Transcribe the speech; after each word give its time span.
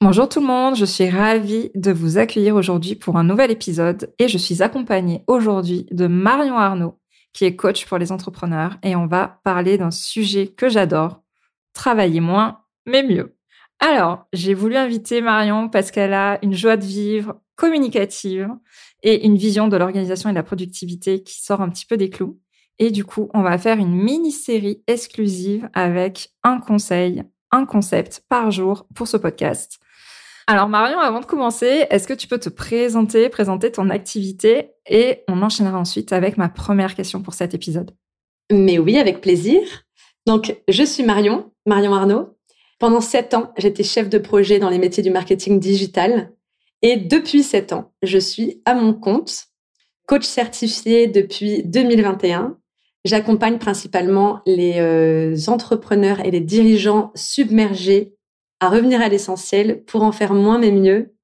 Bonjour 0.00 0.28
tout 0.28 0.40
le 0.40 0.46
monde, 0.46 0.76
je 0.76 0.84
suis 0.84 1.08
ravie 1.08 1.70
de 1.74 1.90
vous 1.90 2.18
accueillir 2.18 2.56
aujourd'hui 2.56 2.94
pour 2.94 3.16
un 3.16 3.24
nouvel 3.24 3.50
épisode 3.50 4.12
et 4.18 4.28
je 4.28 4.36
suis 4.36 4.62
accompagnée 4.62 5.24
aujourd'hui 5.26 5.86
de 5.92 6.06
Marion 6.06 6.58
Arnaud, 6.58 6.98
qui 7.32 7.46
est 7.46 7.56
coach 7.56 7.86
pour 7.86 7.96
les 7.96 8.12
entrepreneurs 8.12 8.76
et 8.82 8.96
on 8.96 9.06
va 9.06 9.40
parler 9.44 9.78
d'un 9.78 9.90
sujet 9.90 10.48
que 10.48 10.68
j'adore, 10.68 11.22
travailler 11.72 12.20
moins 12.20 12.60
mais 12.86 13.02
mieux. 13.02 13.36
Alors, 13.80 14.26
j'ai 14.32 14.52
voulu 14.52 14.76
inviter 14.76 15.22
Marion 15.22 15.70
parce 15.70 15.90
qu'elle 15.90 16.12
a 16.12 16.38
une 16.42 16.54
joie 16.54 16.76
de 16.76 16.84
vivre 16.84 17.40
communicative 17.56 18.50
et 19.02 19.24
une 19.24 19.36
vision 19.36 19.68
de 19.68 19.76
l'organisation 19.76 20.28
et 20.28 20.32
de 20.32 20.38
la 20.38 20.42
productivité 20.42 21.22
qui 21.22 21.42
sort 21.42 21.62
un 21.62 21.70
petit 21.70 21.86
peu 21.86 21.96
des 21.96 22.10
clous. 22.10 22.38
Et 22.78 22.90
du 22.90 23.04
coup, 23.04 23.30
on 23.32 23.42
va 23.42 23.56
faire 23.56 23.78
une 23.78 23.94
mini-série 23.94 24.82
exclusive 24.86 25.68
avec 25.72 26.30
un 26.42 26.58
conseil, 26.58 27.22
un 27.52 27.64
concept 27.64 28.22
par 28.28 28.50
jour 28.50 28.86
pour 28.94 29.06
ce 29.08 29.16
podcast. 29.16 29.78
Alors 30.46 30.68
Marion, 30.68 31.00
avant 31.00 31.20
de 31.20 31.26
commencer, 31.26 31.86
est-ce 31.88 32.06
que 32.06 32.12
tu 32.12 32.26
peux 32.26 32.38
te 32.38 32.50
présenter, 32.50 33.28
présenter 33.30 33.72
ton 33.72 33.88
activité 33.88 34.72
et 34.86 35.22
on 35.26 35.40
enchaînera 35.40 35.78
ensuite 35.78 36.12
avec 36.12 36.36
ma 36.36 36.50
première 36.50 36.94
question 36.94 37.22
pour 37.22 37.32
cet 37.32 37.54
épisode. 37.54 37.92
Mais 38.52 38.78
oui, 38.78 38.98
avec 38.98 39.22
plaisir. 39.22 39.62
Donc, 40.26 40.56
je 40.68 40.82
suis 40.82 41.02
Marion, 41.02 41.50
Marion 41.64 41.94
Arnaud. 41.94 42.36
Pendant 42.78 43.00
sept 43.00 43.32
ans, 43.32 43.52
j'étais 43.56 43.82
chef 43.82 44.10
de 44.10 44.18
projet 44.18 44.58
dans 44.58 44.68
les 44.68 44.78
métiers 44.78 45.02
du 45.02 45.10
marketing 45.10 45.58
digital. 45.58 46.32
Et 46.82 46.96
depuis 46.96 47.42
sept 47.42 47.72
ans, 47.72 47.92
je 48.02 48.18
suis 48.18 48.60
à 48.66 48.74
mon 48.74 48.92
compte, 48.92 49.46
coach 50.06 50.24
certifié 50.24 51.06
depuis 51.06 51.62
2021. 51.62 52.58
J'accompagne 53.06 53.58
principalement 53.58 54.40
les 54.44 54.74
euh, 54.80 55.36
entrepreneurs 55.46 56.20
et 56.20 56.30
les 56.30 56.40
dirigeants 56.40 57.12
submergés 57.14 58.14
à 58.60 58.68
revenir 58.68 59.00
à 59.00 59.08
l'essentiel 59.08 59.84
pour 59.84 60.02
en 60.02 60.12
faire 60.12 60.34
moins 60.34 60.58
mais 60.58 60.70
mieux. 60.70 61.14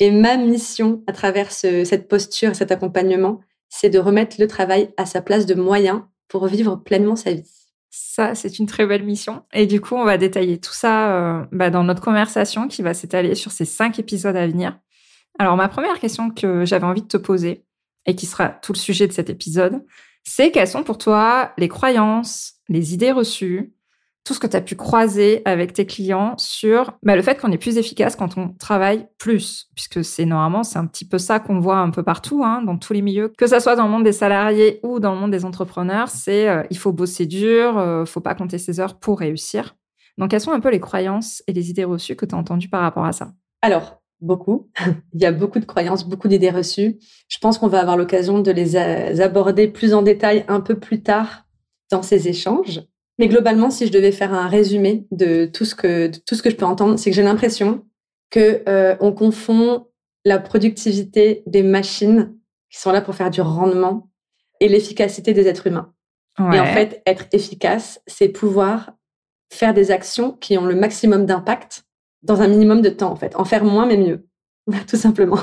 Et 0.00 0.10
ma 0.10 0.36
mission 0.36 1.02
à 1.06 1.12
travers 1.12 1.52
cette 1.52 2.08
posture, 2.08 2.56
cet 2.56 2.72
accompagnement, 2.72 3.40
c'est 3.68 3.90
de 3.90 3.98
remettre 3.98 4.36
le 4.40 4.46
travail 4.46 4.92
à 4.96 5.06
sa 5.06 5.22
place 5.22 5.46
de 5.46 5.54
moyen 5.54 6.08
pour 6.28 6.46
vivre 6.46 6.76
pleinement 6.76 7.16
sa 7.16 7.32
vie. 7.32 7.48
Ça, 7.90 8.34
c'est 8.34 8.58
une 8.58 8.66
très 8.66 8.86
belle 8.86 9.04
mission. 9.04 9.44
Et 9.52 9.66
du 9.66 9.80
coup, 9.80 9.94
on 9.94 10.04
va 10.04 10.18
détailler 10.18 10.58
tout 10.58 10.72
ça 10.72 11.14
euh, 11.14 11.44
bah, 11.52 11.70
dans 11.70 11.84
notre 11.84 12.02
conversation 12.02 12.66
qui 12.66 12.82
va 12.82 12.92
s'étaler 12.92 13.36
sur 13.36 13.52
ces 13.52 13.64
cinq 13.64 14.00
épisodes 14.00 14.36
à 14.36 14.46
venir. 14.46 14.78
Alors, 15.38 15.56
ma 15.56 15.68
première 15.68 16.00
question 16.00 16.30
que 16.30 16.64
j'avais 16.64 16.86
envie 16.86 17.02
de 17.02 17.08
te 17.08 17.16
poser, 17.16 17.64
et 18.06 18.14
qui 18.14 18.26
sera 18.26 18.48
tout 18.48 18.72
le 18.72 18.78
sujet 18.78 19.06
de 19.06 19.12
cet 19.12 19.30
épisode, 19.30 19.84
c'est 20.22 20.50
quelles 20.50 20.68
sont 20.68 20.82
pour 20.82 20.98
toi 20.98 21.52
les 21.58 21.68
croyances, 21.68 22.54
les 22.68 22.94
idées 22.94 23.12
reçues, 23.12 23.73
tout 24.24 24.32
ce 24.32 24.40
que 24.40 24.46
tu 24.46 24.56
as 24.56 24.62
pu 24.62 24.74
croiser 24.74 25.42
avec 25.44 25.74
tes 25.74 25.84
clients 25.84 26.34
sur 26.38 26.98
bah, 27.02 27.14
le 27.14 27.20
fait 27.20 27.38
qu'on 27.38 27.52
est 27.52 27.58
plus 27.58 27.76
efficace 27.76 28.16
quand 28.16 28.38
on 28.38 28.48
travaille 28.48 29.06
plus, 29.18 29.68
puisque 29.74 30.02
c'est 30.02 30.24
normalement, 30.24 30.62
c'est 30.62 30.78
un 30.78 30.86
petit 30.86 31.06
peu 31.06 31.18
ça 31.18 31.40
qu'on 31.40 31.60
voit 31.60 31.76
un 31.76 31.90
peu 31.90 32.02
partout, 32.02 32.42
hein, 32.42 32.62
dans 32.62 32.78
tous 32.78 32.94
les 32.94 33.02
milieux, 33.02 33.32
que 33.36 33.46
ça 33.46 33.60
soit 33.60 33.76
dans 33.76 33.84
le 33.84 33.90
monde 33.90 34.04
des 34.04 34.12
salariés 34.12 34.80
ou 34.82 34.98
dans 34.98 35.12
le 35.12 35.20
monde 35.20 35.30
des 35.30 35.44
entrepreneurs, 35.44 36.08
c'est 36.08 36.48
euh, 36.48 36.62
il 36.70 36.78
faut 36.78 36.92
bosser 36.92 37.26
dur, 37.26 37.76
euh, 37.76 38.06
faut 38.06 38.20
pas 38.20 38.34
compter 38.34 38.56
ses 38.56 38.80
heures 38.80 38.98
pour 38.98 39.18
réussir. 39.18 39.76
Donc, 40.16 40.30
quelles 40.30 40.40
sont 40.40 40.52
un 40.52 40.60
peu 40.60 40.70
les 40.70 40.80
croyances 40.80 41.42
et 41.46 41.52
les 41.52 41.70
idées 41.70 41.84
reçues 41.84 42.16
que 42.16 42.24
tu 42.24 42.34
as 42.34 42.38
entendues 42.38 42.68
par 42.68 42.80
rapport 42.80 43.04
à 43.04 43.12
ça? 43.12 43.32
Alors, 43.60 44.00
beaucoup. 44.20 44.70
il 45.12 45.20
y 45.20 45.26
a 45.26 45.32
beaucoup 45.32 45.58
de 45.58 45.66
croyances, 45.66 46.08
beaucoup 46.08 46.28
d'idées 46.28 46.50
reçues. 46.50 46.98
Je 47.28 47.38
pense 47.38 47.58
qu'on 47.58 47.68
va 47.68 47.80
avoir 47.80 47.98
l'occasion 47.98 48.40
de 48.40 48.50
les 48.50 48.76
aborder 49.20 49.68
plus 49.68 49.92
en 49.92 50.00
détail 50.02 50.44
un 50.48 50.60
peu 50.60 50.78
plus 50.78 51.02
tard 51.02 51.44
dans 51.90 52.02
ces 52.02 52.28
échanges. 52.28 52.80
Mais 53.18 53.28
globalement, 53.28 53.70
si 53.70 53.86
je 53.86 53.92
devais 53.92 54.12
faire 54.12 54.32
un 54.34 54.48
résumé 54.48 55.06
de 55.10 55.46
tout 55.46 55.64
ce 55.64 55.74
que, 55.74 56.10
tout 56.26 56.34
ce 56.34 56.42
que 56.42 56.50
je 56.50 56.56
peux 56.56 56.64
entendre, 56.64 56.98
c'est 56.98 57.10
que 57.10 57.16
j'ai 57.16 57.22
l'impression 57.22 57.84
que 58.30 58.62
euh, 58.68 58.96
on 59.00 59.12
confond 59.12 59.86
la 60.24 60.38
productivité 60.38 61.42
des 61.46 61.62
machines 61.62 62.34
qui 62.70 62.80
sont 62.80 62.90
là 62.90 63.00
pour 63.00 63.14
faire 63.14 63.30
du 63.30 63.40
rendement 63.40 64.10
et 64.60 64.68
l'efficacité 64.68 65.32
des 65.32 65.46
êtres 65.46 65.66
humains. 65.66 65.92
Et 66.52 66.58
en 66.58 66.66
fait, 66.66 67.00
être 67.06 67.26
efficace, 67.30 68.00
c'est 68.08 68.28
pouvoir 68.28 68.94
faire 69.52 69.72
des 69.72 69.92
actions 69.92 70.32
qui 70.32 70.58
ont 70.58 70.66
le 70.66 70.74
maximum 70.74 71.26
d'impact 71.26 71.84
dans 72.22 72.42
un 72.42 72.48
minimum 72.48 72.82
de 72.82 72.88
temps, 72.88 73.12
en 73.12 73.16
fait. 73.16 73.36
En 73.36 73.44
faire 73.44 73.64
moins, 73.64 73.86
mais 73.86 73.96
mieux. 73.96 74.26
Tout 74.88 74.96
simplement. 74.96 75.38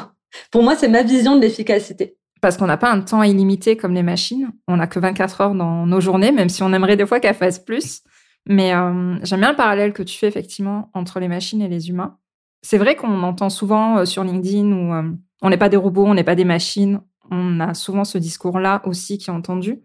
Pour 0.51 0.63
moi, 0.63 0.75
c'est 0.75 0.89
ma 0.89 1.03
vision 1.03 1.38
de 1.38 1.41
l'efficacité 1.41 2.17
parce 2.41 2.57
qu'on 2.57 2.66
n'a 2.66 2.78
pas 2.78 2.91
un 2.91 3.02
temps 3.02 3.24
illimité 3.24 3.78
comme 3.78 3.94
les 3.94 4.03
machines. 4.03 4.52
On 4.68 4.78
n'a 4.78 4.88
que 4.88 5.00
24 5.00 5.41
heures 5.41 5.56
dans 5.56 5.85
nos 5.85 6.02
journées, 6.02 6.31
même 6.31 6.50
si 6.50 6.63
on 6.63 6.74
aimerait 6.74 6.97
des 6.97 7.06
fois 7.06 7.19
qu'elles 7.19 7.35
fassent 7.35 7.63
plus. 7.63 8.02
Mais 8.47 8.74
euh, 8.74 9.18
j'aime 9.24 9.40
bien 9.40 9.52
le 9.52 9.56
parallèle 9.56 9.94
que 9.94 10.02
tu 10.02 10.18
fais 10.18 10.28
effectivement 10.28 10.90
entre 10.96 11.19
les 11.19 11.28
machines 11.28 11.62
et 11.62 11.68
les 11.68 11.90
humains. 11.90 12.18
C'est 12.63 12.80
vrai 12.80 12.96
qu'on 12.96 13.24
entend 13.24 13.50
souvent 13.50 14.00
euh, 14.00 14.06
sur 14.06 14.24
LinkedIn 14.24 14.72
où 14.72 14.94
euh, 14.94 15.12
on 15.44 15.50
n'est 15.50 15.57
pas 15.57 15.69
des 15.69 15.78
robots, 15.78 16.06
on 16.06 16.16
n'est 16.16 16.24
pas 16.24 16.35
des 16.35 16.46
machines. 16.46 17.01
On 17.30 17.59
a 17.59 17.75
souvent 17.75 18.03
ce 18.03 18.18
discours-là 18.18 18.81
aussi 18.85 19.19
qui 19.19 19.30
est 19.30 19.34
entendu. 19.34 19.81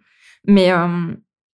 Mais 0.48 0.70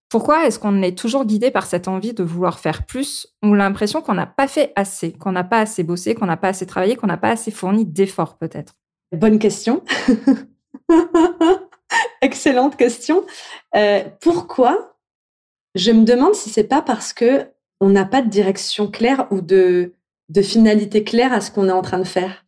pourquoi 0.09 0.47
est-ce 0.47 0.59
qu'on 0.59 0.83
est 0.83 0.97
toujours 0.97 1.25
guidé 1.25 1.51
par 1.51 1.67
cette 1.67 1.87
envie 1.87 2.13
de 2.13 2.25
vouloir 2.25 2.59
faire 2.59 2.85
plus 2.87 3.29
ou 3.45 3.55
l'impression 3.55 4.03
qu'on 4.03 4.15
n'a 4.15 4.27
pas 4.27 4.49
fait 4.49 4.73
assez, 4.75 5.13
qu'on 5.13 5.33
n'a 5.33 5.45
pas 5.45 5.61
assez 5.61 5.85
bossé, 5.85 6.15
qu'on 6.15 6.27
n'a 6.27 6.37
pas 6.37 6.49
assez 6.49 6.67
travaillé, 6.67 6.97
qu'on 6.97 7.07
n'a 7.07 7.17
pas 7.17 7.31
assez 7.31 7.51
fourni 7.53 7.87
d'efforts 7.87 8.37
peut-être? 8.39 8.75
Bonne 9.13 9.39
question. 9.39 9.83
Excellente 12.23 12.77
question. 12.77 13.25
Euh, 13.77 14.05
pourquoi? 14.21 14.97
Je 15.75 15.93
me 15.93 16.05
demande 16.05 16.35
si 16.35 16.51
c'est 16.51 16.65
pas 16.65 16.83
parce 16.83 17.13
que 17.13 17.47
on 17.81 17.89
n'a 17.89 18.05
pas 18.05 18.23
de 18.23 18.29
direction 18.29 18.91
claire 18.91 19.27
ou 19.31 19.41
de, 19.41 19.95
de 20.29 20.43
finalité 20.43 21.05
claire 21.05 21.33
à 21.33 21.41
ce 21.41 21.51
qu'on 21.51 21.69
est 21.69 21.73
en 21.73 21.83
train 21.83 21.99
de 21.99 22.05
faire. 22.05 22.45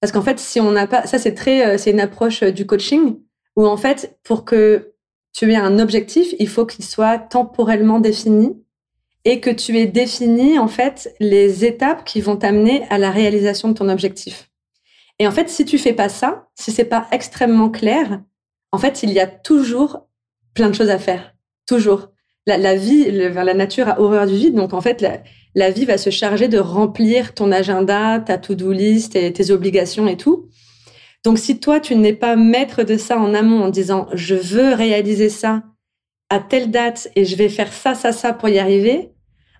Parce 0.00 0.12
qu'en 0.12 0.22
fait, 0.22 0.38
si 0.38 0.60
on 0.60 0.70
n'a 0.70 0.86
pas, 0.86 1.06
ça 1.06 1.18
c'est 1.18 1.34
très, 1.34 1.66
euh, 1.66 1.78
c'est 1.78 1.90
une 1.90 2.00
approche 2.00 2.42
euh, 2.42 2.50
du 2.50 2.66
coaching 2.66 3.18
où 3.56 3.66
en 3.66 3.76
fait, 3.76 4.18
pour 4.22 4.44
que 4.44 4.92
tu 5.32 5.50
aies 5.52 5.56
un 5.56 5.78
objectif, 5.78 6.34
il 6.38 6.48
faut 6.48 6.66
qu'il 6.66 6.84
soit 6.84 7.18
temporellement 7.18 8.00
défini 8.00 8.62
et 9.24 9.40
que 9.40 9.50
tu 9.50 9.78
aies 9.78 9.86
défini 9.86 10.58
en 10.58 10.68
fait 10.68 11.14
les 11.20 11.64
étapes 11.64 12.04
qui 12.04 12.20
vont 12.20 12.36
t'amener 12.36 12.84
à 12.90 12.98
la 12.98 13.10
réalisation 13.10 13.68
de 13.68 13.74
ton 13.74 13.88
objectif. 13.88 14.50
Et 15.24 15.26
en 15.26 15.30
fait, 15.30 15.48
si 15.48 15.64
tu 15.64 15.78
fais 15.78 15.94
pas 15.94 16.10
ça, 16.10 16.48
si 16.54 16.70
c'est 16.70 16.84
pas 16.84 17.08
extrêmement 17.10 17.70
clair, 17.70 18.20
en 18.72 18.78
fait, 18.78 19.02
il 19.02 19.10
y 19.10 19.20
a 19.20 19.26
toujours 19.26 20.06
plein 20.52 20.68
de 20.68 20.74
choses 20.74 20.90
à 20.90 20.98
faire. 20.98 21.34
Toujours. 21.66 22.10
La, 22.46 22.74
vie, 22.74 23.10
la 23.10 23.54
nature 23.54 23.88
a 23.88 23.98
horreur 23.98 24.26
du 24.26 24.34
vide. 24.34 24.54
Donc, 24.54 24.74
en 24.74 24.82
fait, 24.82 25.02
la, 25.54 25.70
vie 25.70 25.86
va 25.86 25.96
se 25.96 26.10
charger 26.10 26.46
de 26.48 26.58
remplir 26.58 27.32
ton 27.32 27.52
agenda, 27.52 28.20
ta 28.20 28.36
to-do 28.36 28.70
list, 28.70 29.16
et 29.16 29.32
tes 29.32 29.50
obligations 29.50 30.06
et 30.06 30.18
tout. 30.18 30.50
Donc, 31.24 31.38
si 31.38 31.58
toi, 31.58 31.80
tu 31.80 31.96
n'es 31.96 32.12
pas 32.12 32.36
maître 32.36 32.82
de 32.82 32.98
ça 32.98 33.18
en 33.18 33.32
amont 33.32 33.62
en 33.62 33.70
disant, 33.70 34.08
je 34.12 34.34
veux 34.34 34.74
réaliser 34.74 35.30
ça 35.30 35.62
à 36.28 36.38
telle 36.38 36.70
date 36.70 37.08
et 37.16 37.24
je 37.24 37.34
vais 37.36 37.48
faire 37.48 37.72
ça, 37.72 37.94
ça, 37.94 38.12
ça 38.12 38.34
pour 38.34 38.50
y 38.50 38.58
arriver, 38.58 39.14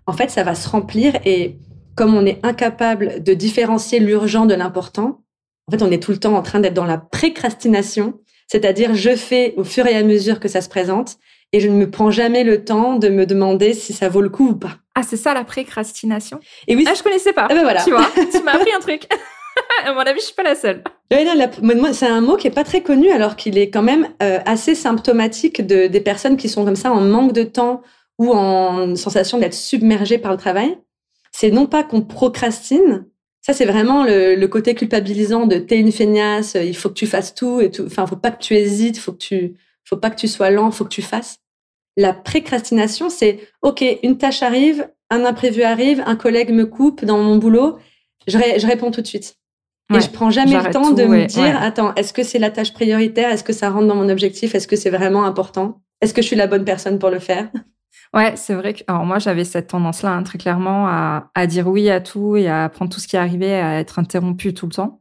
en 0.06 0.12
fait, 0.12 0.28
ça 0.28 0.42
va 0.42 0.54
se 0.54 0.68
remplir 0.68 1.14
et 1.24 1.56
comme 1.96 2.14
on 2.14 2.26
est 2.26 2.44
incapable 2.44 3.22
de 3.22 3.32
différencier 3.32 3.98
l'urgent 3.98 4.44
de 4.44 4.52
l'important, 4.52 5.23
en 5.68 5.72
fait, 5.72 5.82
on 5.82 5.90
est 5.90 6.02
tout 6.02 6.10
le 6.10 6.18
temps 6.18 6.34
en 6.34 6.42
train 6.42 6.60
d'être 6.60 6.74
dans 6.74 6.84
la 6.84 6.98
précrastination, 6.98 8.20
c'est-à-dire 8.46 8.94
je 8.94 9.16
fais 9.16 9.54
au 9.56 9.64
fur 9.64 9.86
et 9.86 9.96
à 9.96 10.02
mesure 10.02 10.40
que 10.40 10.48
ça 10.48 10.60
se 10.60 10.68
présente 10.68 11.16
et 11.52 11.60
je 11.60 11.68
ne 11.68 11.74
me 11.74 11.90
prends 11.90 12.10
jamais 12.10 12.44
le 12.44 12.64
temps 12.64 12.96
de 12.96 13.08
me 13.08 13.26
demander 13.26 13.74
si 13.74 13.92
ça 13.92 14.08
vaut 14.08 14.20
le 14.20 14.28
coup 14.28 14.48
ou 14.48 14.56
pas. 14.56 14.76
Ah, 14.94 15.02
c'est 15.02 15.16
ça 15.16 15.34
la 15.34 15.44
précrastination? 15.44 16.40
Et 16.68 16.76
oui. 16.76 16.84
Ah, 16.88 16.94
je 16.94 17.02
connaissais 17.02 17.32
pas. 17.32 17.46
Ah 17.50 17.54
ben 17.54 17.62
voilà. 17.62 17.82
Tu 17.82 17.90
vois, 17.90 18.06
tu 18.14 18.42
m'as 18.42 18.52
appris 18.52 18.72
un 18.72 18.80
truc. 18.80 19.06
à 19.84 19.92
mon 19.92 20.00
avis, 20.00 20.20
je 20.20 20.26
suis 20.26 20.34
pas 20.34 20.42
la 20.42 20.54
seule. 20.54 20.82
c'est 21.92 22.06
un 22.06 22.20
mot 22.20 22.36
qui 22.36 22.46
est 22.46 22.54
pas 22.54 22.64
très 22.64 22.82
connu 22.82 23.10
alors 23.10 23.36
qu'il 23.36 23.58
est 23.58 23.70
quand 23.70 23.82
même 23.82 24.08
euh, 24.22 24.40
assez 24.46 24.74
symptomatique 24.74 25.66
de, 25.66 25.86
des 25.86 26.00
personnes 26.00 26.36
qui 26.36 26.48
sont 26.48 26.64
comme 26.64 26.76
ça 26.76 26.92
en 26.92 27.00
manque 27.00 27.32
de 27.32 27.44
temps 27.44 27.82
ou 28.18 28.32
en 28.32 28.94
sensation 28.96 29.38
d'être 29.38 29.54
submergées 29.54 30.18
par 30.18 30.32
le 30.32 30.38
travail. 30.38 30.78
C'est 31.32 31.50
non 31.50 31.66
pas 31.66 31.82
qu'on 31.82 32.02
procrastine, 32.02 33.06
ça, 33.44 33.52
c'est 33.52 33.66
vraiment 33.66 34.04
le, 34.04 34.46
côté 34.46 34.74
culpabilisant 34.74 35.46
de 35.46 35.58
t'es 35.58 35.78
une 35.78 35.92
feignasse, 35.92 36.56
il 36.58 36.74
faut 36.74 36.88
que 36.88 36.94
tu 36.94 37.06
fasses 37.06 37.34
tout 37.34 37.60
et 37.60 37.70
tout. 37.70 37.84
Enfin, 37.84 38.06
faut 38.06 38.16
pas 38.16 38.30
que 38.30 38.42
tu 38.42 38.54
hésites, 38.54 38.96
faut 38.96 39.12
que 39.12 39.18
tu, 39.18 39.54
faut 39.84 39.98
pas 39.98 40.08
que 40.08 40.16
tu 40.16 40.28
sois 40.28 40.50
lent, 40.50 40.70
faut 40.70 40.84
que 40.84 40.88
tu 40.88 41.02
fasses. 41.02 41.40
La 41.98 42.14
précrastination, 42.14 43.10
c'est 43.10 43.40
OK, 43.60 43.84
une 44.02 44.16
tâche 44.16 44.42
arrive, 44.42 44.88
un 45.10 45.26
imprévu 45.26 45.62
arrive, 45.62 46.02
un 46.06 46.16
collègue 46.16 46.52
me 46.52 46.64
coupe 46.64 47.04
dans 47.04 47.18
mon 47.18 47.36
boulot, 47.36 47.76
je, 48.26 48.38
réponds 48.66 48.90
tout 48.90 49.02
de 49.02 49.06
suite. 49.06 49.36
et 49.94 50.00
je 50.00 50.08
prends 50.08 50.30
jamais 50.30 50.56
le 50.56 50.70
temps 50.70 50.92
de 50.92 51.04
me 51.04 51.26
dire, 51.26 51.60
attends, 51.60 51.94
est-ce 51.96 52.14
que 52.14 52.22
c'est 52.22 52.38
la 52.38 52.50
tâche 52.50 52.72
prioritaire? 52.72 53.30
Est-ce 53.30 53.44
que 53.44 53.52
ça 53.52 53.68
rentre 53.68 53.88
dans 53.88 53.96
mon 53.96 54.08
objectif? 54.08 54.54
Est-ce 54.54 54.66
que 54.66 54.76
c'est 54.76 54.88
vraiment 54.88 55.26
important? 55.26 55.82
Est-ce 56.00 56.14
que 56.14 56.22
je 56.22 56.28
suis 56.28 56.36
la 56.36 56.46
bonne 56.46 56.64
personne 56.64 56.98
pour 56.98 57.10
le 57.10 57.18
faire? 57.18 57.50
Ouais, 58.12 58.36
c'est 58.36 58.54
vrai 58.54 58.74
que 58.74 58.82
alors 58.86 59.04
moi 59.04 59.18
j'avais 59.18 59.44
cette 59.44 59.68
tendance-là 59.68 60.12
hein, 60.12 60.22
très 60.22 60.38
clairement 60.38 60.86
à, 60.86 61.30
à, 61.34 61.46
dire 61.46 61.66
oui 61.66 61.90
à 61.90 62.00
tout 62.00 62.36
et 62.36 62.48
à 62.48 62.68
prendre 62.68 62.92
tout 62.92 63.00
ce 63.00 63.08
qui 63.08 63.16
arrivait, 63.16 63.54
à 63.54 63.80
être 63.80 63.98
interrompu 63.98 64.54
tout 64.54 64.66
le 64.66 64.72
temps. 64.72 65.00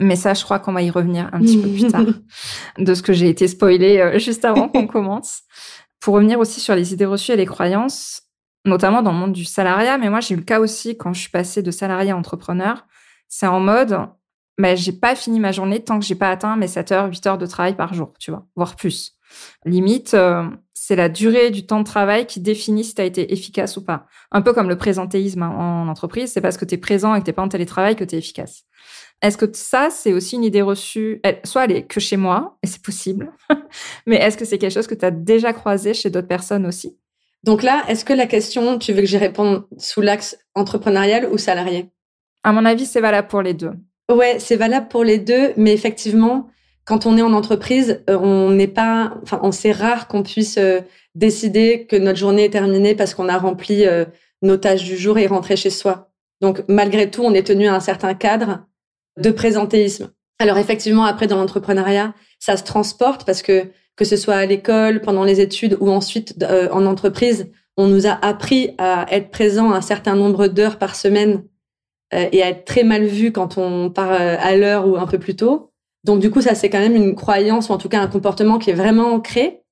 Mais 0.00 0.16
ça, 0.16 0.34
je 0.34 0.42
crois 0.42 0.58
qu'on 0.58 0.72
va 0.72 0.82
y 0.82 0.90
revenir 0.90 1.30
un 1.32 1.40
petit 1.40 1.58
peu 1.58 1.68
plus 1.68 1.86
tard 1.86 2.04
de 2.78 2.94
ce 2.94 3.02
que 3.02 3.12
j'ai 3.12 3.28
été 3.28 3.46
spoilé 3.46 3.98
euh, 3.98 4.18
juste 4.18 4.44
avant 4.44 4.68
qu'on 4.68 4.86
commence. 4.88 5.42
Pour 6.00 6.14
revenir 6.14 6.38
aussi 6.40 6.60
sur 6.60 6.74
les 6.74 6.92
idées 6.92 7.06
reçues 7.06 7.32
et 7.32 7.36
les 7.36 7.46
croyances, 7.46 8.22
notamment 8.64 9.02
dans 9.02 9.12
le 9.12 9.18
monde 9.18 9.32
du 9.32 9.44
salariat, 9.44 9.96
mais 9.96 10.10
moi 10.10 10.20
j'ai 10.20 10.34
eu 10.34 10.38
le 10.38 10.42
cas 10.42 10.60
aussi 10.60 10.96
quand 10.96 11.12
je 11.12 11.20
suis 11.20 11.30
passée 11.30 11.62
de 11.62 11.70
salarié 11.70 12.10
à 12.10 12.16
entrepreneur. 12.16 12.86
C'est 13.28 13.46
en 13.46 13.60
mode, 13.60 13.98
mais 14.58 14.76
j'ai 14.76 14.92
pas 14.92 15.14
fini 15.14 15.38
ma 15.40 15.52
journée 15.52 15.82
tant 15.82 15.98
que 15.98 16.04
j'ai 16.04 16.14
pas 16.14 16.30
atteint 16.30 16.56
mes 16.56 16.68
7 16.68 16.92
heures, 16.92 17.06
8 17.06 17.26
heures 17.26 17.38
de 17.38 17.46
travail 17.46 17.76
par 17.76 17.94
jour, 17.94 18.12
tu 18.18 18.30
vois, 18.30 18.46
voire 18.56 18.76
plus. 18.76 19.16
Limite, 19.64 20.14
euh, 20.14 20.44
c'est 20.74 20.96
la 20.96 21.08
durée 21.08 21.50
du 21.50 21.66
temps 21.66 21.80
de 21.80 21.84
travail 21.84 22.26
qui 22.26 22.40
définit 22.40 22.84
si 22.84 22.94
tu 22.94 23.00
as 23.00 23.04
été 23.04 23.32
efficace 23.32 23.76
ou 23.76 23.84
pas. 23.84 24.06
Un 24.32 24.42
peu 24.42 24.52
comme 24.52 24.68
le 24.68 24.76
présentéisme 24.76 25.42
hein, 25.42 25.50
en 25.50 25.88
entreprise, 25.88 26.32
c'est 26.32 26.40
parce 26.40 26.56
que 26.56 26.64
tu 26.64 26.74
es 26.74 26.78
présent 26.78 27.14
et 27.14 27.20
que 27.20 27.24
tu 27.24 27.32
pas 27.32 27.42
en 27.42 27.48
télétravail 27.48 27.96
que 27.96 28.04
tu 28.04 28.14
es 28.14 28.18
efficace. 28.18 28.64
Est-ce 29.22 29.38
que 29.38 29.46
ça, 29.52 29.88
c'est 29.90 30.12
aussi 30.12 30.36
une 30.36 30.44
idée 30.44 30.62
reçue 30.62 31.22
Soit 31.44 31.64
elle 31.64 31.72
est 31.72 31.86
que 31.86 32.00
chez 32.00 32.16
moi, 32.16 32.58
et 32.62 32.66
c'est 32.66 32.82
possible, 32.82 33.32
mais 34.06 34.16
est-ce 34.16 34.36
que 34.36 34.44
c'est 34.44 34.58
quelque 34.58 34.74
chose 34.74 34.86
que 34.86 34.94
tu 34.94 35.04
as 35.04 35.10
déjà 35.10 35.52
croisé 35.52 35.94
chez 35.94 36.10
d'autres 36.10 36.28
personnes 36.28 36.66
aussi? 36.66 36.98
Donc 37.44 37.62
là, 37.62 37.84
est-ce 37.88 38.04
que 38.04 38.12
la 38.12 38.26
question, 38.26 38.78
tu 38.78 38.92
veux 38.92 39.00
que 39.00 39.06
j'y 39.06 39.18
réponde 39.18 39.64
sous 39.78 40.00
l'axe 40.00 40.38
entrepreneurial 40.54 41.28
ou 41.30 41.38
salarié? 41.38 41.90
À 42.42 42.52
mon 42.52 42.64
avis, 42.64 42.86
c'est 42.86 43.00
valable 43.00 43.28
pour 43.28 43.42
les 43.42 43.54
deux. 43.54 43.72
Ouais, 44.10 44.38
c'est 44.38 44.56
valable 44.56 44.88
pour 44.88 45.04
les 45.04 45.18
deux, 45.18 45.52
mais 45.56 45.72
effectivement, 45.72 46.48
quand 46.84 47.06
on 47.06 47.16
est 47.16 47.22
en 47.22 47.32
entreprise, 47.32 48.02
euh, 48.10 48.18
on 48.18 48.50
n'est 48.50 48.68
pas, 48.68 49.14
enfin, 49.22 49.40
on 49.42 49.52
c'est 49.52 49.72
rare 49.72 50.06
qu'on 50.08 50.22
puisse 50.22 50.58
euh, 50.58 50.80
décider 51.14 51.86
que 51.86 51.96
notre 51.96 52.18
journée 52.18 52.44
est 52.44 52.50
terminée 52.50 52.94
parce 52.94 53.14
qu'on 53.14 53.28
a 53.28 53.38
rempli 53.38 53.86
euh, 53.86 54.04
nos 54.42 54.56
tâches 54.56 54.84
du 54.84 54.96
jour 54.96 55.18
et 55.18 55.26
rentrer 55.26 55.56
chez 55.56 55.70
soi. 55.70 56.10
Donc, 56.40 56.62
malgré 56.68 57.10
tout, 57.10 57.22
on 57.22 57.32
est 57.32 57.46
tenu 57.46 57.66
à 57.68 57.74
un 57.74 57.80
certain 57.80 58.14
cadre 58.14 58.66
de 59.18 59.30
présentéisme. 59.30 60.10
Alors, 60.38 60.58
effectivement, 60.58 61.04
après, 61.04 61.26
dans 61.26 61.36
l'entrepreneuriat, 61.36 62.12
ça 62.38 62.56
se 62.56 62.64
transporte 62.64 63.24
parce 63.24 63.42
que, 63.42 63.68
que 63.96 64.04
ce 64.04 64.16
soit 64.16 64.34
à 64.34 64.44
l'école, 64.44 65.00
pendant 65.00 65.24
les 65.24 65.40
études 65.40 65.76
ou 65.80 65.90
ensuite 65.90 66.44
en 66.72 66.84
entreprise, 66.84 67.50
on 67.76 67.86
nous 67.86 68.06
a 68.06 68.12
appris 68.24 68.74
à 68.78 69.06
être 69.10 69.30
présent 69.30 69.72
un 69.72 69.80
certain 69.80 70.16
nombre 70.16 70.48
d'heures 70.48 70.78
par 70.78 70.96
semaine 70.96 71.44
euh, 72.12 72.28
et 72.32 72.42
à 72.42 72.50
être 72.50 72.64
très 72.64 72.84
mal 72.84 73.04
vu 73.04 73.32
quand 73.32 73.58
on 73.58 73.90
part 73.90 74.12
euh, 74.12 74.36
à 74.38 74.56
l'heure 74.56 74.86
ou 74.86 74.96
un 74.96 75.06
peu 75.06 75.18
plus 75.18 75.36
tôt. 75.36 75.72
Donc 76.04 76.20
du 76.20 76.30
coup, 76.30 76.40
ça 76.40 76.54
c'est 76.54 76.70
quand 76.70 76.78
même 76.78 76.96
une 76.96 77.14
croyance 77.14 77.68
ou 77.68 77.72
en 77.72 77.78
tout 77.78 77.88
cas 77.88 78.00
un 78.00 78.06
comportement 78.06 78.58
qui 78.58 78.70
est 78.70 78.74
vraiment 78.74 79.12
ancré. 79.14 79.62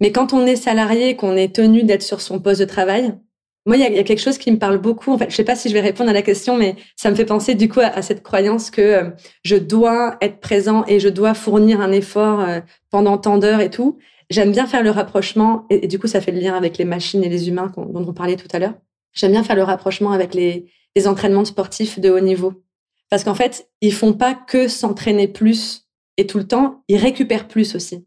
Mais 0.00 0.12
quand 0.12 0.32
on 0.32 0.46
est 0.46 0.56
salarié, 0.56 1.16
qu'on 1.16 1.36
est 1.36 1.54
tenu 1.54 1.84
d'être 1.84 2.02
sur 2.02 2.20
son 2.20 2.40
poste 2.40 2.60
de 2.60 2.66
travail, 2.66 3.14
moi 3.66 3.76
il 3.76 3.82
y, 3.82 3.98
a, 3.98 4.02
quelque 4.02 4.20
chose 4.20 4.38
qui 4.38 4.50
me 4.50 4.58
parle 4.58 4.78
beaucoup. 4.78 5.12
En 5.12 5.18
fait, 5.18 5.30
je 5.30 5.36
sais 5.36 5.44
pas 5.44 5.54
si 5.54 5.68
je 5.68 5.74
vais 5.74 5.80
répondre 5.80 6.10
à 6.10 6.12
la 6.12 6.22
question, 6.22 6.56
mais 6.56 6.76
ça 6.96 7.10
me 7.10 7.14
fait 7.14 7.26
penser 7.26 7.54
du 7.54 7.68
coup 7.68 7.80
à, 7.80 8.02
cette 8.02 8.22
croyance 8.22 8.70
que 8.70 8.80
euh, 8.80 9.10
je 9.44 9.56
dois 9.56 10.16
être 10.20 10.40
présent 10.40 10.84
et 10.88 10.98
je 10.98 11.08
dois 11.08 11.34
fournir 11.34 11.80
un 11.80 11.92
effort 11.92 12.46
pendant 12.90 13.18
tant 13.18 13.38
d'heures 13.38 13.60
et 13.60 13.70
tout. 13.70 13.98
J'aime 14.30 14.52
bien 14.52 14.66
faire 14.66 14.82
le 14.82 14.90
rapprochement 14.90 15.66
et, 15.70 15.86
du 15.86 15.98
coup 15.98 16.06
ça 16.06 16.20
fait 16.20 16.32
le 16.32 16.40
lien 16.40 16.54
avec 16.54 16.78
les 16.78 16.84
machines 16.84 17.22
et 17.22 17.28
les 17.28 17.48
humains 17.48 17.70
dont 17.76 18.04
on 18.08 18.12
parlait 18.14 18.36
tout 18.36 18.48
à 18.52 18.58
l'heure. 18.58 18.74
J'aime 19.12 19.32
bien 19.32 19.44
faire 19.44 19.56
le 19.56 19.64
rapprochement 19.64 20.12
avec 20.12 20.34
les, 20.34 20.66
les 20.96 21.08
entraînements 21.08 21.44
sportifs 21.44 21.98
de 21.98 22.10
haut 22.10 22.20
niveau. 22.20 22.54
Parce 23.10 23.24
qu'en 23.24 23.34
fait, 23.34 23.68
ils 23.80 23.92
font 23.92 24.12
pas 24.12 24.34
que 24.34 24.68
s'entraîner 24.68 25.28
plus 25.28 25.86
et 26.16 26.26
tout 26.26 26.38
le 26.38 26.46
temps, 26.46 26.82
ils 26.88 26.96
récupèrent 26.96 27.48
plus 27.48 27.74
aussi. 27.74 28.06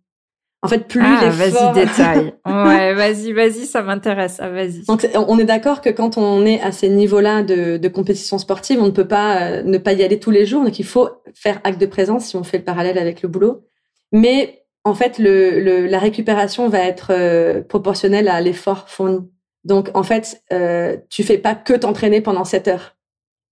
En 0.64 0.70
fait, 0.70 0.88
plus 0.88 1.02
ah, 1.04 1.30
vas-y, 1.30 1.74
détail. 1.86 2.34
ouais, 2.46 2.94
vas-y, 2.94 3.34
vas-y, 3.34 3.66
ça 3.66 3.82
m'intéresse. 3.82 4.38
Ah, 4.40 4.50
vas-y. 4.50 4.86
Donc, 4.86 5.06
on 5.14 5.38
est 5.38 5.44
d'accord 5.44 5.82
que 5.82 5.90
quand 5.90 6.18
on 6.18 6.46
est 6.46 6.62
à 6.62 6.72
ces 6.72 6.88
niveaux-là 6.88 7.44
de, 7.44 7.76
de, 7.76 7.88
compétition 7.90 8.38
sportive, 8.38 8.82
on 8.82 8.86
ne 8.86 8.92
peut 8.92 9.08
pas 9.08 9.42
euh, 9.42 9.64
ne 9.64 9.78
pas 9.78 9.92
y 9.92 10.04
aller 10.04 10.20
tous 10.20 10.32
les 10.32 10.46
jours. 10.46 10.64
Donc, 10.64 10.80
il 10.80 10.86
faut 10.86 11.10
faire 11.34 11.60
acte 11.66 11.82
de 11.82 11.86
présence 11.86 12.28
si 12.28 12.38
on 12.38 12.44
fait 12.44 12.60
le 12.60 12.64
parallèle 12.64 12.98
avec 12.98 13.22
le 13.22 13.28
boulot. 13.28 13.66
Mais 14.14 14.64
en 14.86 14.94
fait, 14.94 15.20
le, 15.20 15.60
le 15.60 15.86
la 15.86 16.00
récupération 16.00 16.70
va 16.70 16.80
être 16.80 17.08
euh, 17.12 17.62
proportionnelle 17.62 18.30
à 18.30 18.40
l'effort 18.40 18.88
fourni. 18.88 19.20
Donc, 19.66 19.90
en 19.96 20.04
fait, 20.04 20.42
euh, 20.54 20.96
tu 21.10 21.24
fais 21.24 21.38
pas 21.38 21.56
que 21.56 21.74
t'entraîner 21.74 22.22
pendant 22.22 22.46
7 22.46 22.70
heures. 22.70 22.96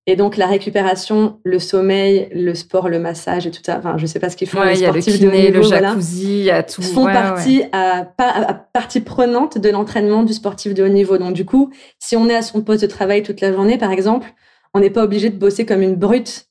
Et 0.08 0.16
donc, 0.16 0.36
la 0.36 0.48
récupération, 0.48 1.40
le 1.44 1.60
sommeil, 1.60 2.28
le 2.34 2.56
sport, 2.56 2.90
le 2.90 2.98
massage 2.98 3.46
et 3.46 3.52
tout 3.52 3.62
ça, 3.64 3.78
enfin, 3.78 3.98
je 3.98 4.08
sais 4.08 4.20
pas 4.20 4.32
ce 4.32 4.36
qu'ils 4.36 4.50
font, 4.50 4.64
les 4.64 4.78
sportifs 4.78 5.20
de 5.20 5.28
haut 5.28 5.32
niveau, 5.32 5.58
le 5.58 5.62
jacuzzi, 5.62 6.40
il 6.40 6.46
y 6.46 6.52
a 6.52 6.64
tout. 6.64 6.82
Font 6.82 7.06
partie, 7.06 7.64
À, 7.72 8.08
à, 8.18 8.54
partie 8.54 9.02
prenante 9.02 9.60
de 9.60 9.70
l'entraînement 9.70 10.24
du 10.24 10.34
sportif 10.34 10.74
de 10.74 10.84
haut 10.84 10.90
niveau. 10.90 11.20
Donc, 11.20 11.34
du 11.34 11.46
coup, 11.46 11.72
si 12.00 12.16
on 12.16 12.28
est 12.30 12.36
à 12.36 12.42
son 12.42 12.62
poste 12.64 12.82
de 12.82 12.88
travail 12.88 13.22
toute 13.22 13.42
la 13.42 13.54
journée, 13.54 13.78
par 13.78 13.92
exemple, 13.92 14.34
on 14.74 14.80
n'est 14.80 14.90
pas 14.90 15.04
obligé 15.04 15.30
de 15.30 15.38
bosser 15.38 15.66
comme 15.68 15.84
une 15.84 15.96
brute 15.96 16.48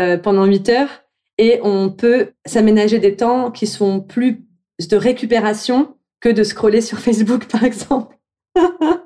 euh, 0.00 0.16
pendant 0.16 0.44
8 0.46 0.68
heures 0.70 1.02
et 1.36 1.60
on 1.62 1.90
peut 1.90 2.32
s'aménager 2.46 2.98
des 2.98 3.16
temps 3.16 3.50
qui 3.50 3.66
sont 3.66 4.00
plus 4.00 4.44
de 4.88 4.96
récupération 4.96 5.94
que 6.20 6.30
de 6.30 6.42
scroller 6.42 6.80
sur 6.80 6.98
Facebook, 7.00 7.46
par 7.46 7.64
exemple. 7.64 8.16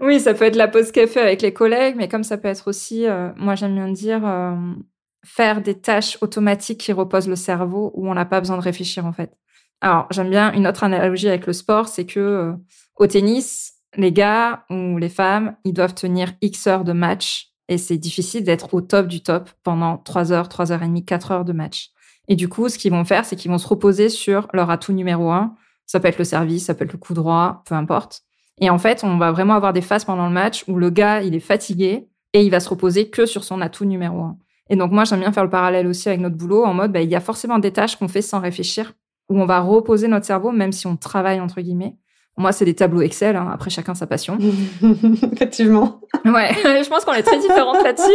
oui, 0.00 0.20
ça 0.20 0.34
peut 0.34 0.44
être 0.44 0.56
la 0.56 0.68
pause 0.68 0.92
café 0.92 1.20
avec 1.20 1.42
les 1.42 1.52
collègues, 1.52 1.96
mais 1.96 2.08
comme 2.08 2.24
ça 2.24 2.38
peut 2.38 2.48
être 2.48 2.68
aussi, 2.68 3.06
euh, 3.06 3.30
moi 3.36 3.54
j'aime 3.54 3.74
bien 3.74 3.88
dire, 3.88 4.26
euh, 4.26 4.56
faire 5.24 5.62
des 5.62 5.78
tâches 5.78 6.18
automatiques 6.20 6.80
qui 6.80 6.92
reposent 6.92 7.28
le 7.28 7.36
cerveau 7.36 7.92
où 7.94 8.08
on 8.08 8.14
n'a 8.14 8.24
pas 8.24 8.40
besoin 8.40 8.56
de 8.56 8.62
réfléchir 8.62 9.06
en 9.06 9.12
fait. 9.12 9.36
Alors 9.80 10.06
j'aime 10.10 10.30
bien 10.30 10.52
une 10.52 10.66
autre 10.66 10.84
analogie 10.84 11.28
avec 11.28 11.46
le 11.46 11.52
sport, 11.52 11.88
c'est 11.88 12.06
que 12.06 12.20
euh, 12.20 12.52
au 12.96 13.06
tennis, 13.06 13.74
les 13.96 14.12
gars 14.12 14.64
ou 14.70 14.98
les 14.98 15.08
femmes, 15.08 15.56
ils 15.64 15.72
doivent 15.72 15.94
tenir 15.94 16.32
X 16.40 16.66
heures 16.66 16.84
de 16.84 16.92
match 16.92 17.52
et 17.68 17.78
c'est 17.78 17.98
difficile 17.98 18.44
d'être 18.44 18.74
au 18.74 18.80
top 18.80 19.06
du 19.06 19.22
top 19.22 19.50
pendant 19.62 19.98
3 19.98 20.32
heures, 20.32 20.48
3 20.48 20.72
heures 20.72 20.82
et 20.82 20.86
demie, 20.86 21.04
4 21.04 21.30
heures 21.30 21.44
de 21.44 21.52
match. 21.52 21.90
Et 22.28 22.36
du 22.36 22.48
coup, 22.48 22.68
ce 22.68 22.78
qu'ils 22.78 22.92
vont 22.92 23.04
faire, 23.04 23.24
c'est 23.24 23.36
qu'ils 23.36 23.50
vont 23.50 23.58
se 23.58 23.66
reposer 23.66 24.08
sur 24.08 24.48
leur 24.52 24.70
atout 24.70 24.92
numéro 24.92 25.30
un, 25.30 25.54
ça 25.86 26.00
peut 26.00 26.08
être 26.08 26.18
le 26.18 26.24
service, 26.24 26.66
ça 26.66 26.74
peut 26.74 26.84
être 26.84 26.92
le 26.92 26.98
coup 26.98 27.14
droit, 27.14 27.62
peu 27.66 27.74
importe. 27.74 28.22
Et 28.60 28.70
en 28.70 28.78
fait, 28.78 29.02
on 29.04 29.16
va 29.18 29.32
vraiment 29.32 29.54
avoir 29.54 29.72
des 29.72 29.80
phases 29.80 30.04
pendant 30.04 30.26
le 30.26 30.32
match 30.32 30.64
où 30.68 30.76
le 30.76 30.90
gars, 30.90 31.22
il 31.22 31.34
est 31.34 31.40
fatigué 31.40 32.08
et 32.32 32.42
il 32.42 32.50
va 32.50 32.60
se 32.60 32.68
reposer 32.68 33.10
que 33.10 33.26
sur 33.26 33.44
son 33.44 33.60
atout 33.60 33.84
numéro 33.84 34.20
un. 34.20 34.36
Et 34.70 34.76
donc, 34.76 34.92
moi, 34.92 35.04
j'aime 35.04 35.20
bien 35.20 35.32
faire 35.32 35.44
le 35.44 35.50
parallèle 35.50 35.86
aussi 35.86 36.08
avec 36.08 36.20
notre 36.20 36.36
boulot 36.36 36.64
en 36.64 36.72
mode, 36.72 36.92
bah, 36.92 37.02
il 37.02 37.10
y 37.10 37.16
a 37.16 37.20
forcément 37.20 37.58
des 37.58 37.72
tâches 37.72 37.96
qu'on 37.96 38.08
fait 38.08 38.22
sans 38.22 38.40
réfléchir, 38.40 38.92
où 39.28 39.40
on 39.40 39.44
va 39.44 39.60
reposer 39.60 40.08
notre 40.08 40.24
cerveau, 40.24 40.50
même 40.50 40.72
si 40.72 40.86
on 40.86 40.96
travaille, 40.96 41.40
entre 41.40 41.60
guillemets. 41.60 41.96
Moi, 42.38 42.52
c'est 42.52 42.64
des 42.64 42.74
tableaux 42.74 43.02
Excel. 43.02 43.36
Hein. 43.36 43.50
Après, 43.52 43.68
chacun 43.68 43.94
sa 43.94 44.06
passion. 44.06 44.38
Effectivement. 45.32 46.00
Ouais, 46.24 46.54
je 46.82 46.88
pense 46.88 47.04
qu'on 47.04 47.12
est 47.12 47.22
très 47.22 47.38
différentes 47.38 47.82
là-dessus. 47.82 48.10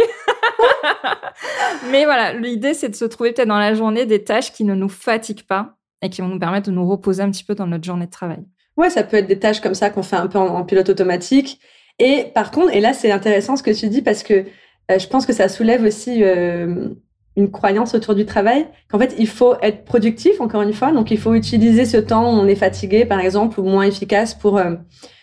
Mais 1.92 2.04
voilà, 2.04 2.32
l'idée, 2.32 2.74
c'est 2.74 2.88
de 2.88 2.96
se 2.96 3.04
trouver 3.04 3.32
peut-être 3.32 3.48
dans 3.48 3.58
la 3.58 3.74
journée 3.74 4.06
des 4.06 4.24
tâches 4.24 4.52
qui 4.52 4.64
ne 4.64 4.74
nous 4.74 4.88
fatiguent 4.88 5.46
pas 5.46 5.76
et 6.02 6.10
qui 6.10 6.20
vont 6.20 6.28
nous 6.28 6.38
permettre 6.38 6.68
de 6.68 6.74
nous 6.74 6.88
reposer 6.88 7.22
un 7.22 7.30
petit 7.30 7.44
peu 7.44 7.54
dans 7.54 7.66
notre 7.66 7.84
journée 7.84 8.06
de 8.06 8.10
travail. 8.10 8.44
Ouais, 8.78 8.90
ça 8.90 9.02
peut 9.02 9.16
être 9.16 9.26
des 9.26 9.40
tâches 9.40 9.60
comme 9.60 9.74
ça 9.74 9.90
qu'on 9.90 10.04
fait 10.04 10.16
un 10.16 10.28
peu 10.28 10.38
en, 10.38 10.64
pilote 10.64 10.88
automatique. 10.88 11.60
Et 11.98 12.26
par 12.32 12.52
contre, 12.52 12.72
et 12.72 12.80
là 12.80 12.92
c'est 12.92 13.10
intéressant 13.10 13.56
ce 13.56 13.64
que 13.64 13.72
tu 13.72 13.88
dis 13.88 14.02
parce 14.02 14.22
que 14.22 14.44
euh, 14.90 14.98
je 15.00 15.08
pense 15.08 15.26
que 15.26 15.32
ça 15.32 15.48
soulève 15.48 15.82
aussi 15.82 16.22
euh, 16.22 16.88
une 17.36 17.50
croyance 17.50 17.94
autour 17.96 18.14
du 18.14 18.24
travail 18.24 18.68
qu'en 18.88 19.00
fait 19.00 19.16
il 19.18 19.26
faut 19.26 19.56
être 19.62 19.84
productif 19.84 20.40
encore 20.40 20.62
une 20.62 20.72
fois, 20.72 20.92
donc 20.92 21.10
il 21.10 21.18
faut 21.18 21.34
utiliser 21.34 21.86
ce 21.86 21.96
temps 21.96 22.32
où 22.32 22.38
on 22.38 22.46
est 22.46 22.54
fatigué 22.54 23.04
par 23.04 23.18
exemple 23.18 23.58
ou 23.58 23.64
moins 23.64 23.82
efficace 23.82 24.32
pour 24.32 24.58
euh, 24.58 24.76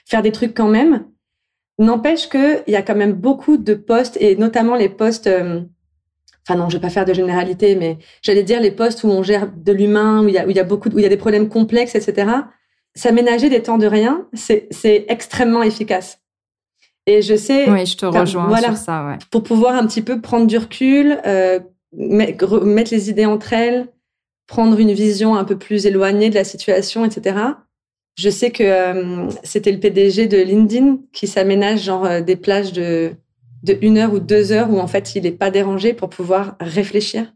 faire 0.05 0.21
des 0.21 0.33
trucs 0.33 0.53
quand 0.53 0.67
même. 0.67 1.05
N'empêche 1.79 2.27
que 2.27 2.61
il 2.67 2.73
y 2.73 2.75
a 2.75 2.81
quand 2.81 2.95
même 2.95 3.13
beaucoup 3.13 3.55
de 3.55 3.73
postes 3.73 4.17
et 4.19 4.35
notamment 4.35 4.75
les 4.75 4.89
postes 4.89 5.29
enfin 6.47 6.59
non, 6.59 6.69
je 6.69 6.75
vais 6.75 6.81
pas 6.81 6.89
faire 6.89 7.05
de 7.05 7.13
généralité, 7.13 7.75
mais 7.75 7.99
j'allais 8.21 8.43
dire 8.43 8.59
les 8.59 8.71
postes 8.71 9.03
où 9.05 9.07
on 9.07 9.23
gère 9.23 9.49
de 9.51 9.71
l'humain, 9.71 10.23
où 10.23 10.27
il 10.27 10.57
y 10.57 10.63
beaucoup, 10.63 10.89
où 10.89 10.99
il 10.99 11.03
y 11.03 11.05
a 11.05 11.09
des 11.09 11.17
problèmes 11.17 11.49
complexes, 11.49 11.95
etc. 11.95 12.27
S'aménager 12.95 13.49
des 13.49 13.61
temps 13.61 13.77
de 13.77 13.87
rien, 13.87 14.27
c'est, 14.33 14.69
extrêmement 15.07 15.63
efficace. 15.63 16.19
Et 17.07 17.21
je 17.21 17.35
sais. 17.35 17.69
Oui, 17.69 17.85
je 17.85 17.97
te 17.97 18.05
rejoins 18.05 18.47
voilà, 18.47 18.69
sur 18.69 18.77
ça, 18.77 19.05
ouais. 19.05 19.17
Pour 19.31 19.43
pouvoir 19.43 19.75
un 19.75 19.85
petit 19.85 20.01
peu 20.01 20.21
prendre 20.21 20.47
du 20.47 20.57
recul, 20.57 21.19
euh, 21.25 21.59
mettre 21.93 22.93
les 22.93 23.09
idées 23.09 23.25
entre 23.25 23.53
elles, 23.53 23.87
prendre 24.47 24.79
une 24.79 24.91
vision 24.91 25.35
un 25.35 25.43
peu 25.43 25.57
plus 25.57 25.85
éloignée 25.85 26.29
de 26.29 26.35
la 26.35 26.43
situation, 26.43 27.05
etc. 27.05 27.37
Je 28.17 28.29
sais 28.29 28.51
que 28.51 28.63
euh, 28.63 29.29
c'était 29.43 29.71
le 29.71 29.79
PDG 29.79 30.27
de 30.27 30.37
LinkedIn 30.37 30.99
qui 31.11 31.27
s'aménage 31.27 31.83
genre 31.83 32.05
euh, 32.05 32.21
des 32.21 32.37
plages 32.37 32.71
de 32.71 33.13
de 33.65 33.77
une 33.81 33.97
heure 33.97 34.13
ou 34.13 34.19
deux 34.19 34.51
heures 34.51 34.71
où 34.71 34.79
en 34.79 34.87
fait 34.87 35.15
il 35.15 35.23
n'est 35.23 35.31
pas 35.31 35.49
dérangé 35.49 35.93
pour 35.93 36.09
pouvoir 36.09 36.55
réfléchir, 36.59 37.33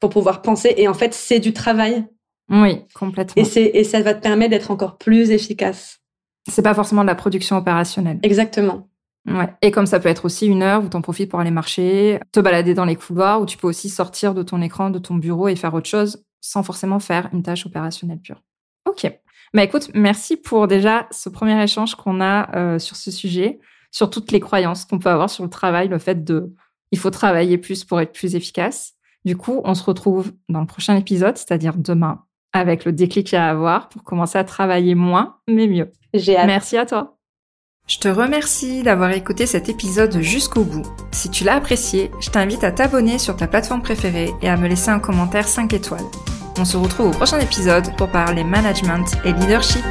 pour 0.00 0.10
pouvoir 0.10 0.42
penser. 0.42 0.74
Et 0.76 0.88
en 0.88 0.94
fait, 0.94 1.14
c'est 1.14 1.38
du 1.38 1.52
travail. 1.52 2.04
Oui, 2.50 2.84
complètement. 2.94 3.42
Et, 3.42 3.84
ça 3.84 4.02
va 4.02 4.14
te 4.14 4.22
permettre 4.22 4.50
d'être 4.50 4.70
encore 4.70 4.98
plus 4.98 5.30
efficace. 5.30 5.98
C'est 6.48 6.62
pas 6.62 6.74
forcément 6.74 7.02
de 7.02 7.08
la 7.08 7.14
production 7.14 7.56
opérationnelle. 7.56 8.18
Exactement. 8.22 8.88
Ouais. 9.26 9.52
Et 9.62 9.72
comme 9.72 9.86
ça 9.86 9.98
peut 9.98 10.08
être 10.08 10.24
aussi 10.24 10.46
une 10.46 10.62
heure 10.62 10.84
où 10.84 10.88
t'en 10.88 11.02
profites 11.02 11.28
pour 11.28 11.40
aller 11.40 11.50
marcher, 11.50 12.20
te 12.30 12.38
balader 12.38 12.74
dans 12.74 12.84
les 12.84 12.94
couloirs, 12.94 13.40
où 13.40 13.46
tu 13.46 13.56
peux 13.56 13.66
aussi 13.66 13.88
sortir 13.88 14.34
de 14.34 14.44
ton 14.44 14.62
écran, 14.62 14.90
de 14.90 15.00
ton 15.00 15.16
bureau 15.16 15.48
et 15.48 15.56
faire 15.56 15.74
autre 15.74 15.88
chose 15.88 16.22
sans 16.40 16.62
forcément 16.62 17.00
faire 17.00 17.28
une 17.32 17.42
tâche 17.42 17.66
opérationnelle 17.66 18.20
pure. 18.20 18.42
Ok. 18.84 19.10
Bah 19.52 19.64
écoute, 19.64 19.90
merci 19.94 20.36
pour 20.36 20.68
déjà 20.68 21.08
ce 21.10 21.28
premier 21.28 21.60
échange 21.62 21.94
qu'on 21.96 22.20
a 22.20 22.54
euh, 22.56 22.78
sur 22.78 22.96
ce 22.96 23.10
sujet, 23.10 23.58
sur 23.90 24.10
toutes 24.10 24.30
les 24.30 24.40
croyances 24.40 24.84
qu'on 24.84 24.98
peut 24.98 25.10
avoir 25.10 25.30
sur 25.30 25.42
le 25.42 25.50
travail, 25.50 25.88
le 25.88 25.98
fait 25.98 26.22
de 26.22 26.54
il 26.92 26.98
faut 26.98 27.10
travailler 27.10 27.58
plus 27.58 27.84
pour 27.84 28.00
être 28.00 28.12
plus 28.12 28.36
efficace. 28.36 28.94
Du 29.24 29.36
coup, 29.36 29.60
on 29.64 29.74
se 29.74 29.82
retrouve 29.82 30.32
dans 30.48 30.60
le 30.60 30.66
prochain 30.66 30.96
épisode, 30.96 31.36
c'est-à-dire 31.36 31.74
demain, 31.76 32.22
avec 32.52 32.84
le 32.84 32.92
déclic 32.92 33.34
à 33.34 33.48
avoir 33.48 33.88
pour 33.88 34.02
commencer 34.02 34.38
à 34.38 34.44
travailler 34.44 34.94
moins, 34.94 35.36
mais 35.48 35.66
mieux. 35.66 35.92
J'ai 36.14 36.34
Merci 36.46 36.76
à 36.76 36.86
toi. 36.86 37.16
Je 37.86 37.98
te 37.98 38.08
remercie 38.08 38.82
d'avoir 38.82 39.12
écouté 39.12 39.46
cet 39.46 39.68
épisode 39.68 40.20
jusqu'au 40.20 40.64
bout. 40.64 40.82
Si 41.12 41.30
tu 41.30 41.44
l'as 41.44 41.54
apprécié, 41.54 42.10
je 42.20 42.30
t'invite 42.30 42.64
à 42.64 42.72
t'abonner 42.72 43.18
sur 43.18 43.36
ta 43.36 43.46
plateforme 43.46 43.82
préférée 43.82 44.32
et 44.42 44.48
à 44.48 44.56
me 44.56 44.66
laisser 44.66 44.90
un 44.90 44.98
commentaire 44.98 45.46
5 45.46 45.72
étoiles. 45.72 46.00
On 46.58 46.64
se 46.64 46.76
retrouve 46.76 47.08
au 47.08 47.10
prochain 47.10 47.38
épisode 47.38 47.94
pour 47.96 48.10
parler 48.10 48.42
management 48.42 49.06
et 49.24 49.32
leadership. 49.32 49.84